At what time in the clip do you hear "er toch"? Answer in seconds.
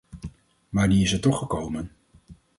1.13-1.37